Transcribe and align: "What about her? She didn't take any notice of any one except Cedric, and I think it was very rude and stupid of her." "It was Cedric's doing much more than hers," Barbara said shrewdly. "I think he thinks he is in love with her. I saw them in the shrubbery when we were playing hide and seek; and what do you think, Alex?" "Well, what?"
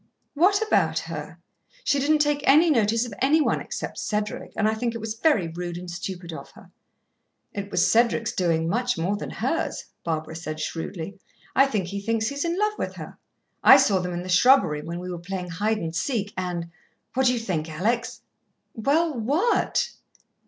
"What 0.33 0.63
about 0.63 0.97
her? 0.97 1.37
She 1.83 1.99
didn't 1.99 2.23
take 2.23 2.41
any 2.45 2.71
notice 2.71 3.05
of 3.05 3.13
any 3.21 3.39
one 3.39 3.61
except 3.61 3.99
Cedric, 3.99 4.51
and 4.57 4.67
I 4.67 4.73
think 4.73 4.95
it 4.95 4.97
was 4.97 5.13
very 5.13 5.47
rude 5.49 5.77
and 5.77 5.91
stupid 5.91 6.33
of 6.33 6.49
her." 6.53 6.71
"It 7.53 7.69
was 7.69 7.91
Cedric's 7.91 8.31
doing 8.31 8.67
much 8.67 8.97
more 8.97 9.15
than 9.15 9.29
hers," 9.29 9.85
Barbara 10.03 10.35
said 10.35 10.59
shrewdly. 10.59 11.19
"I 11.55 11.67
think 11.67 11.85
he 11.85 12.01
thinks 12.01 12.29
he 12.29 12.33
is 12.33 12.43
in 12.45 12.57
love 12.57 12.79
with 12.79 12.95
her. 12.95 13.19
I 13.63 13.77
saw 13.77 13.99
them 13.99 14.13
in 14.13 14.23
the 14.23 14.27
shrubbery 14.27 14.81
when 14.81 14.97
we 14.99 15.11
were 15.11 15.19
playing 15.19 15.49
hide 15.51 15.77
and 15.77 15.95
seek; 15.95 16.33
and 16.35 16.71
what 17.13 17.27
do 17.27 17.33
you 17.33 17.39
think, 17.39 17.69
Alex?" 17.69 18.21
"Well, 18.73 19.13
what?" 19.13 19.87